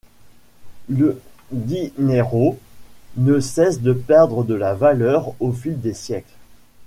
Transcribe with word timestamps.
Le 0.89 1.21
dinheiro 1.51 2.57
ne 3.17 3.39
cesse 3.39 3.81
de 3.81 3.93
perdre 3.93 4.43
de 4.43 4.55
la 4.55 4.73
valeur 4.73 5.35
au 5.39 5.51
fil 5.51 5.79
des 5.79 5.93
siècles. 5.93 6.33